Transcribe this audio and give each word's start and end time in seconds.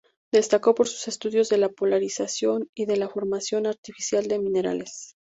Destacó 0.31 0.73
por 0.73 0.87
sus 0.87 1.07
estudios 1.09 1.47
de 1.49 1.59
la 1.59 1.69
polarización 1.69 2.67
y 2.73 2.87
de 2.87 2.97
la 2.97 3.07
formación 3.07 3.67
artificial 3.67 4.27
de 4.27 4.39
minerales. 4.39 5.15